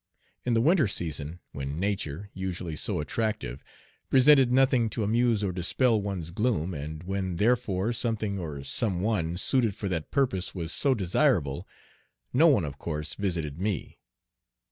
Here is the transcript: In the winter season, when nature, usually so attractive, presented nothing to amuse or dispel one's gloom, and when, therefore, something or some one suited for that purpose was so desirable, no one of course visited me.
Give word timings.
In 0.45 0.55
the 0.55 0.61
winter 0.61 0.87
season, 0.87 1.41
when 1.51 1.79
nature, 1.79 2.31
usually 2.33 2.75
so 2.75 2.99
attractive, 2.99 3.63
presented 4.09 4.51
nothing 4.51 4.89
to 4.89 5.03
amuse 5.03 5.43
or 5.43 5.51
dispel 5.51 6.01
one's 6.01 6.31
gloom, 6.31 6.73
and 6.73 7.03
when, 7.03 7.35
therefore, 7.35 7.93
something 7.93 8.39
or 8.39 8.63
some 8.63 8.99
one 9.01 9.37
suited 9.37 9.75
for 9.75 9.87
that 9.89 10.09
purpose 10.09 10.55
was 10.55 10.73
so 10.73 10.95
desirable, 10.95 11.67
no 12.33 12.47
one 12.47 12.65
of 12.65 12.79
course 12.79 13.13
visited 13.13 13.59
me. 13.61 13.99